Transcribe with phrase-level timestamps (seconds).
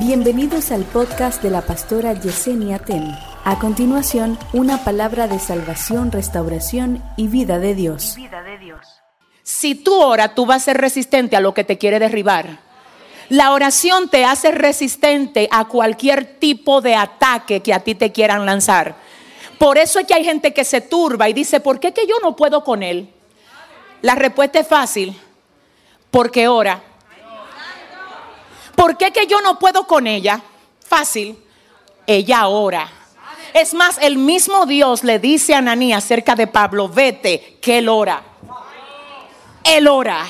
[0.00, 3.14] Bienvenidos al podcast de la pastora Yesenia Ten.
[3.44, 8.16] A continuación, una palabra de salvación, restauración y vida de Dios.
[9.42, 12.60] Si tú oras, tú vas a ser resistente a lo que te quiere derribar.
[13.28, 18.46] La oración te hace resistente a cualquier tipo de ataque que a ti te quieran
[18.46, 18.94] lanzar.
[19.58, 22.14] Por eso es que hay gente que se turba y dice, ¿por qué que yo
[22.22, 23.12] no puedo con él?
[24.00, 25.14] La respuesta es fácil,
[26.10, 26.84] porque ora.
[28.80, 30.40] ¿Por qué que yo no puedo con ella?
[30.88, 31.36] Fácil,
[32.06, 32.88] ella ora.
[33.52, 37.90] Es más, el mismo Dios le dice a Ananí acerca de Pablo, vete, que él
[37.90, 38.22] ora.
[39.62, 40.26] Él ora.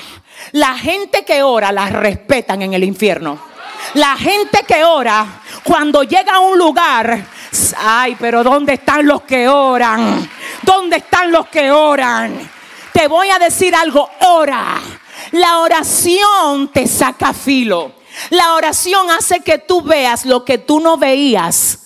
[0.51, 3.39] La gente que ora la respetan en el infierno.
[3.93, 5.25] La gente que ora,
[5.63, 7.25] cuando llega a un lugar,
[7.77, 10.29] ay, pero ¿dónde están los que oran?
[10.61, 12.51] ¿Dónde están los que oran?
[12.91, 14.75] Te voy a decir algo, ora.
[15.31, 18.00] La oración te saca filo.
[18.29, 21.79] La oración hace que tú veas lo que tú no veías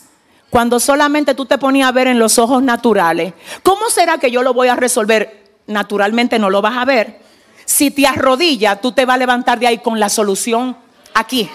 [0.49, 3.33] cuando solamente tú te ponías a ver en los ojos naturales.
[3.63, 5.43] ¿Cómo será que yo lo voy a resolver?
[5.67, 7.19] Naturalmente no lo vas a ver.
[7.65, 10.77] Si te arrodillas, tú te vas a levantar de ahí con la solución
[11.13, 11.49] aquí.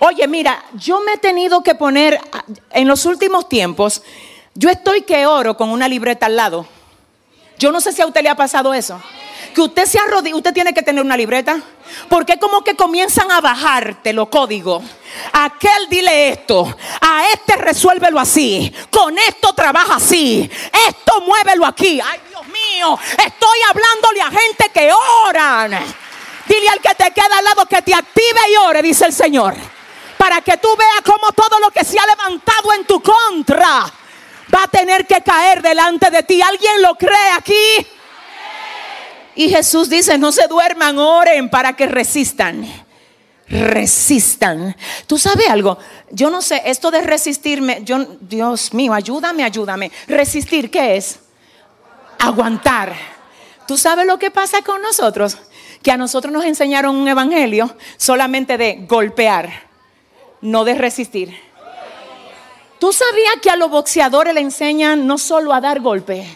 [0.00, 2.20] Oye, mira, yo me he tenido que poner
[2.70, 4.02] en los últimos tiempos,
[4.54, 6.66] yo estoy que oro con una libreta al lado.
[7.58, 9.00] Yo no sé si a usted le ha pasado eso
[9.60, 11.60] que usted se arrodilla, usted tiene que tener una libreta.
[12.08, 14.82] Porque como que comienzan a bajarte los códigos.
[15.32, 20.48] Aquel dile esto, a este resuélvelo así, con esto trabaja así,
[20.88, 22.00] esto muévelo aquí.
[22.00, 24.90] Ay Dios mío, estoy hablándole a gente que
[25.26, 25.72] oran.
[26.46, 29.54] Dile al que te queda al lado que te active y ore, dice el Señor.
[30.16, 33.92] Para que tú veas cómo todo lo que se ha levantado en tu contra
[34.54, 36.40] va a tener que caer delante de ti.
[36.40, 37.99] ¿Alguien lo cree aquí?
[39.34, 42.66] Y Jesús dice, no se duerman, oren para que resistan.
[43.48, 44.76] Resistan.
[45.06, 45.78] ¿Tú sabes algo?
[46.10, 49.90] Yo no sé, esto de resistirme, yo, Dios mío, ayúdame, ayúdame.
[50.06, 51.20] Resistir, ¿qué es?
[52.18, 52.94] Aguantar.
[53.66, 55.36] ¿Tú sabes lo que pasa con nosotros?
[55.82, 59.48] Que a nosotros nos enseñaron un evangelio solamente de golpear,
[60.40, 61.50] no de resistir.
[62.78, 66.26] ¿Tú sabías que a los boxeadores le enseñan no solo a dar golpes,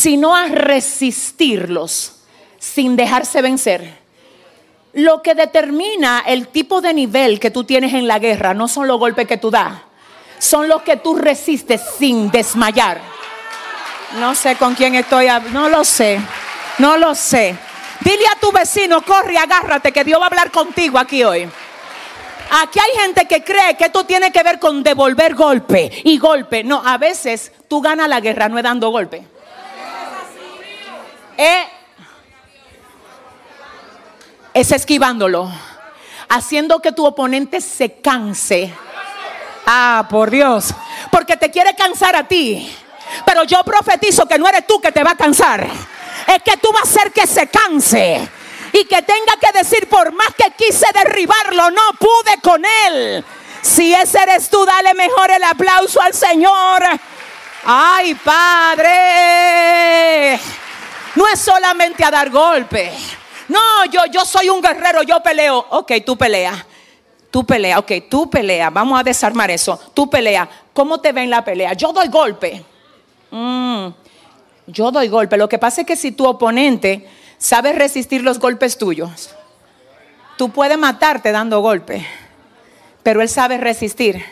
[0.00, 2.12] sino a resistirlos
[2.58, 3.98] sin dejarse vencer.
[4.94, 8.88] Lo que determina el tipo de nivel que tú tienes en la guerra no son
[8.88, 9.74] los golpes que tú das,
[10.38, 12.98] son los que tú resistes sin desmayar.
[14.18, 16.18] No sé con quién estoy, no lo sé,
[16.78, 17.54] no lo sé.
[18.00, 21.46] Dile a tu vecino, corre, agárrate, que Dios va a hablar contigo aquí hoy.
[22.62, 26.64] Aquí hay gente que cree que esto tiene que ver con devolver golpe y golpe.
[26.64, 29.29] No, a veces tú ganas la guerra no es dando golpe.
[34.52, 35.50] Es esquivándolo,
[36.28, 38.74] haciendo que tu oponente se canse.
[39.66, 40.74] Ah, por Dios,
[41.10, 42.76] porque te quiere cansar a ti.
[43.24, 45.66] Pero yo profetizo que no eres tú que te va a cansar.
[46.26, 48.28] Es que tú vas a hacer que se canse.
[48.72, 53.24] Y que tenga que decir, por más que quise derribarlo, no pude con él.
[53.62, 56.82] Si ese eres tú, dale mejor el aplauso al Señor.
[57.64, 59.29] Ay, Padre.
[61.32, 62.92] Es solamente a dar golpes.
[63.48, 65.64] No, yo, yo soy un guerrero, yo peleo.
[65.70, 66.64] Ok, tú peleas.
[67.30, 68.72] Tú peleas, ok, tú peleas.
[68.72, 69.78] Vamos a desarmar eso.
[69.94, 70.48] Tú peleas.
[70.72, 71.72] ¿Cómo te ven la pelea?
[71.74, 72.64] Yo doy golpe.
[73.30, 73.88] Mm,
[74.66, 75.36] yo doy golpe.
[75.36, 77.08] Lo que pasa es que si tu oponente
[77.38, 79.30] sabe resistir los golpes tuyos,
[80.36, 82.04] tú puedes matarte dando golpe,
[83.02, 84.24] pero él sabe resistir.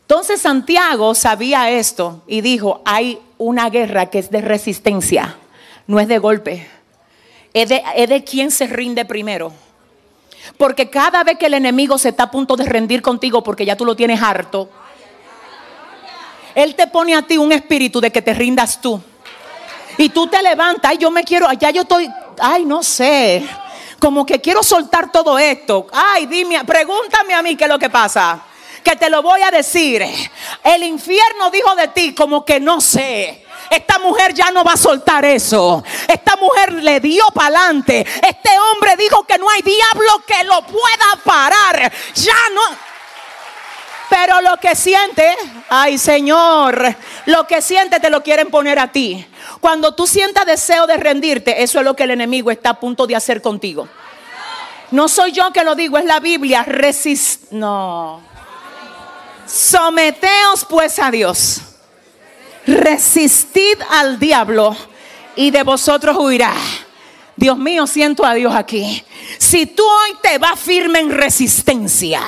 [0.00, 5.38] Entonces Santiago sabía esto y dijo, hay una guerra que es de resistencia
[5.86, 6.66] no es de golpe,
[7.52, 9.52] es de, es quien se rinde primero.
[10.58, 13.76] Porque cada vez que el enemigo se está a punto de rendir contigo porque ya
[13.76, 14.68] tú lo tienes harto,
[16.54, 19.00] él te pone a ti un espíritu de que te rindas tú.
[19.96, 23.44] Y tú te levantas, ay, yo me quiero, ya yo estoy, ay, no sé,
[23.98, 25.86] como que quiero soltar todo esto.
[25.92, 28.42] Ay, dime, pregúntame a mí qué es lo que pasa.
[28.82, 30.04] Que te lo voy a decir.
[30.62, 33.43] El infierno dijo de ti como que no sé.
[33.74, 35.82] Esta mujer ya no va a soltar eso.
[36.06, 38.06] Esta mujer le dio para adelante.
[38.22, 41.92] Este hombre dijo que no hay diablo que lo pueda parar.
[42.14, 42.62] Ya no.
[44.08, 45.34] Pero lo que siente,
[45.68, 46.94] ay Señor,
[47.26, 49.26] lo que siente te lo quieren poner a ti.
[49.60, 53.08] Cuando tú sientas deseo de rendirte, eso es lo que el enemigo está a punto
[53.08, 53.88] de hacer contigo.
[54.92, 56.62] No soy yo que lo digo, es la Biblia.
[56.62, 57.50] Resist.
[57.50, 58.20] No.
[59.46, 61.73] Someteos pues a Dios
[62.66, 64.76] resistid al diablo
[65.36, 66.54] y de vosotros huirá.
[67.36, 69.04] Dios mío, siento a Dios aquí.
[69.38, 72.22] Si tú hoy te vas firme en resistencia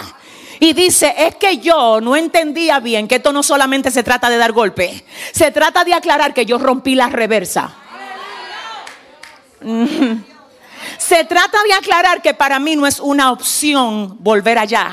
[0.58, 4.36] y dice, es que yo no entendía bien que esto no solamente se trata de
[4.36, 7.74] dar golpe, se trata de aclarar que yo rompí la reversa.
[10.98, 14.92] Se trata de aclarar que para mí no es una opción volver allá.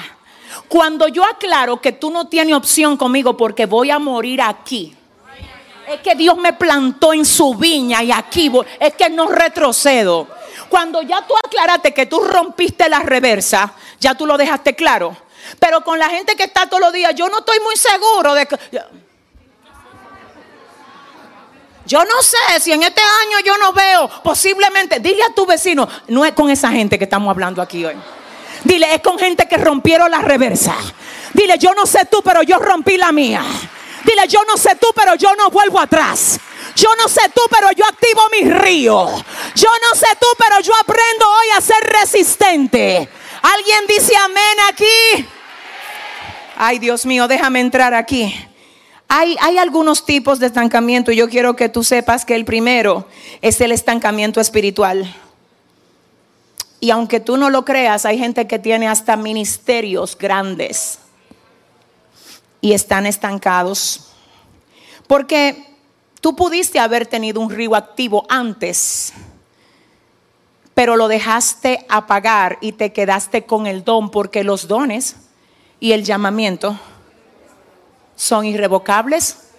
[0.67, 4.95] Cuando yo aclaro que tú no tienes opción conmigo porque voy a morir aquí,
[5.87, 10.27] es que Dios me plantó en su viña y aquí es que no retrocedo.
[10.69, 15.15] Cuando ya tú aclaraste que tú rompiste la reversa, ya tú lo dejaste claro.
[15.59, 18.45] Pero con la gente que está todos los días, yo no estoy muy seguro de
[18.45, 18.57] que...
[21.85, 25.87] Yo no sé si en este año yo no veo, posiblemente, dile a tu vecino,
[26.07, 27.95] no es con esa gente que estamos hablando aquí hoy.
[28.63, 30.73] Dile, es con gente que rompieron la reversa.
[31.33, 33.43] Dile, yo no sé tú, pero yo rompí la mía.
[34.03, 36.39] Dile, yo no sé tú, pero yo no vuelvo atrás.
[36.75, 39.07] Yo no sé tú, pero yo activo mi río.
[39.55, 43.07] Yo no sé tú, pero yo aprendo hoy a ser resistente.
[43.41, 45.27] ¿Alguien dice amén aquí?
[46.57, 48.33] Ay, Dios mío, déjame entrar aquí.
[49.07, 53.07] Hay, hay, algunos tipos de estancamiento y yo quiero que tú sepas que el primero
[53.41, 55.13] es el estancamiento espiritual.
[56.79, 60.99] Y aunque tú no lo creas, hay gente que tiene hasta ministerios grandes
[62.63, 64.05] y están estancados.
[65.05, 65.75] Porque
[66.21, 69.11] tú pudiste haber tenido un río activo antes,
[70.73, 75.17] pero lo dejaste apagar y te quedaste con el don porque los dones
[75.81, 76.79] y el llamamiento
[78.15, 79.49] son irrevocables.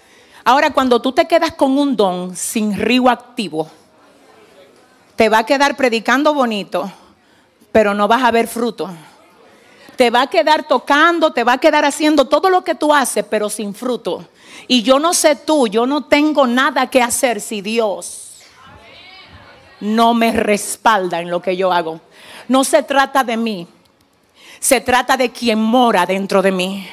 [0.43, 3.69] Ahora, cuando tú te quedas con un don sin río activo,
[5.15, 6.91] te va a quedar predicando bonito,
[7.71, 8.89] pero no vas a ver fruto
[9.97, 13.25] te va a quedar tocando, te va a quedar haciendo todo lo que tú haces,
[13.29, 14.27] pero sin fruto.
[14.67, 18.21] Y yo no sé tú, yo no tengo nada que hacer si Dios
[19.81, 22.01] no me respalda en lo que yo hago.
[22.49, 23.67] No se trata de mí,
[24.59, 26.89] se trata de quien mora dentro de mí.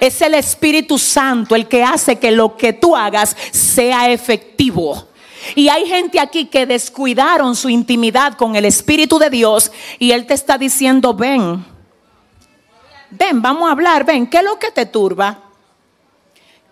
[0.00, 5.08] Es el Espíritu Santo el que hace que lo que tú hagas sea efectivo.
[5.54, 10.26] Y hay gente aquí que descuidaron su intimidad con el Espíritu de Dios y Él
[10.26, 11.64] te está diciendo, ven
[13.18, 15.38] ven, vamos a hablar, ven, ¿qué es lo que te turba?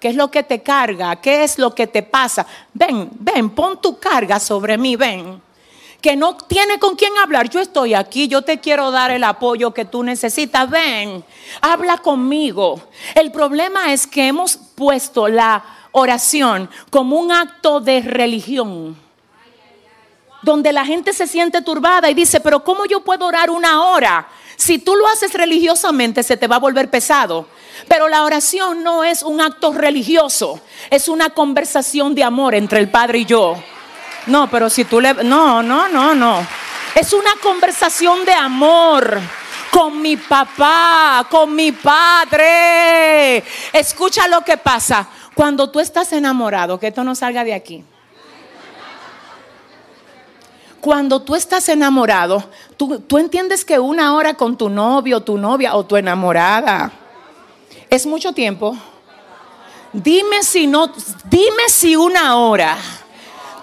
[0.01, 1.17] ¿Qué es lo que te carga?
[1.17, 2.45] ¿Qué es lo que te pasa?
[2.75, 5.41] Ven, ven, pon tu carga sobre mí, ven.
[6.01, 7.49] Que no tiene con quién hablar.
[7.49, 10.69] Yo estoy aquí, yo te quiero dar el apoyo que tú necesitas.
[10.69, 11.25] Ven,
[11.61, 12.81] habla conmigo.
[13.15, 18.97] El problema es que hemos puesto la oración como un acto de religión
[20.43, 24.29] donde la gente se siente turbada y dice, pero ¿cómo yo puedo orar una hora?
[24.57, 27.47] Si tú lo haces religiosamente se te va a volver pesado.
[27.89, 30.61] Pero la oración no es un acto religioso,
[30.91, 33.57] es una conversación de amor entre el Padre y yo.
[34.27, 35.15] No, pero si tú le...
[35.15, 36.47] No, no, no, no.
[36.95, 39.19] Es una conversación de amor
[39.71, 43.43] con mi papá, con mi padre.
[43.73, 45.09] Escucha lo que pasa.
[45.35, 47.83] Cuando tú estás enamorado, que esto no salga de aquí.
[50.83, 52.43] Cuando tú estás enamorado,
[52.77, 56.91] tú, entiendes que una hora con tu novio, tu novia o tu enamorada
[57.89, 58.77] es mucho tiempo.
[59.93, 60.93] Dime si no,
[61.31, 62.77] dime si una hora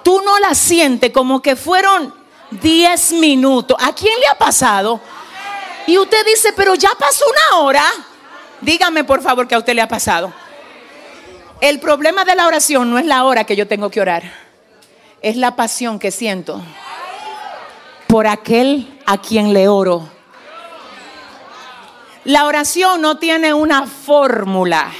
[0.02, 2.14] tú no la sientes como que fueron
[2.52, 3.76] 10 minutos.
[3.82, 5.02] ¿A quién le ha pasado?
[5.88, 7.84] Y usted dice, pero ya pasó una hora.
[8.62, 10.32] Dígame por favor que a usted le ha pasado.
[11.60, 14.24] El problema de la oración no es la hora que yo tengo que orar,
[15.22, 16.64] es la pasión que siento
[18.10, 20.10] por aquel a quien le oro.
[22.26, 24.92] La oración no tiene una fórmula,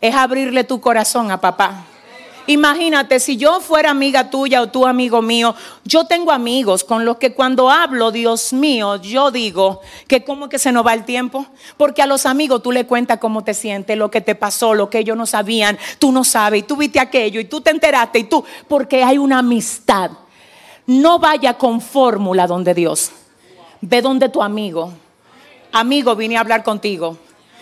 [0.00, 1.84] es abrirle tu corazón a papá.
[2.46, 5.54] Imagínate, si yo fuera amiga tuya o tú amigo mío,
[5.84, 10.58] yo tengo amigos con los que cuando hablo, Dios mío, yo digo que como que
[10.58, 13.98] se nos va el tiempo, porque a los amigos tú le cuentas cómo te sientes,
[13.98, 16.98] lo que te pasó, lo que ellos no sabían, tú no sabes, y tú viste
[16.98, 20.10] aquello, y tú te enteraste, y tú, porque hay una amistad.
[20.86, 23.10] No vaya con fórmula donde Dios.
[23.80, 24.92] Ve donde tu amigo.
[25.72, 27.16] Amigo, vine a hablar contigo.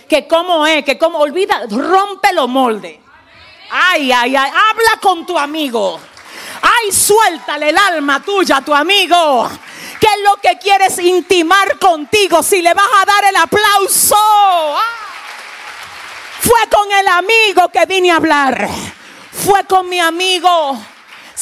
[0.09, 2.99] Que cómo es, que cómo, olvida, rompe los moldes.
[3.71, 5.99] Ay, ay, ay, habla con tu amigo.
[6.61, 9.49] Ay, suéltale el alma tuya a tu amigo.
[9.99, 12.43] ¿Qué es lo que quieres intimar contigo?
[12.43, 14.17] Si le vas a dar el aplauso.
[14.17, 15.03] Ah.
[16.41, 18.69] Fue con el amigo que vine a hablar.
[19.31, 20.77] Fue con mi amigo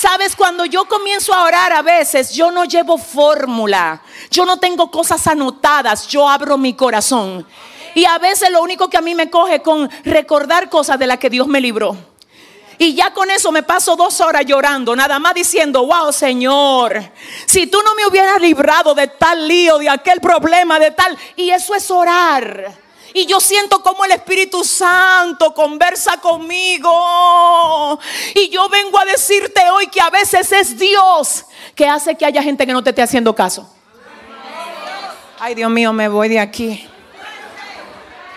[0.00, 4.90] Sabes, cuando yo comienzo a orar a veces, yo no llevo fórmula, yo no tengo
[4.90, 7.46] cosas anotadas, yo abro mi corazón.
[7.94, 11.18] Y a veces lo único que a mí me coge con recordar cosas de las
[11.18, 11.98] que Dios me libró.
[12.78, 17.12] Y ya con eso me paso dos horas llorando, nada más diciendo, wow, Señor,
[17.44, 21.50] si tú no me hubieras librado de tal lío, de aquel problema, de tal, y
[21.50, 22.72] eso es orar.
[23.12, 27.98] Y yo siento como el Espíritu Santo conversa conmigo.
[28.34, 32.42] Y yo vengo a decirte hoy que a veces es Dios que hace que haya
[32.42, 33.68] gente que no te esté haciendo caso.
[35.38, 36.86] Ay, Dios mío, me voy de aquí.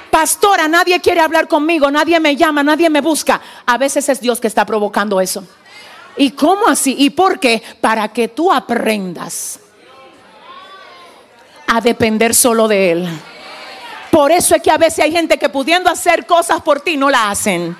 [0.09, 3.41] Pastora, nadie quiere hablar conmigo, nadie me llama, nadie me busca.
[3.65, 5.43] A veces es Dios que está provocando eso.
[6.15, 6.95] ¿Y cómo así?
[6.97, 7.61] ¿Y por qué?
[7.81, 9.59] Para que tú aprendas
[11.67, 13.09] a depender solo de Él.
[14.13, 17.09] Por eso es que a veces hay gente que pudiendo hacer cosas por ti no
[17.09, 17.75] la hacen.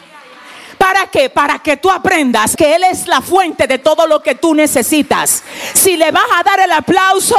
[0.79, 1.29] ¿Para qué?
[1.29, 5.43] Para que tú aprendas que Él es la fuente de todo lo que tú necesitas.
[5.75, 7.37] Si le vas a dar el aplauso...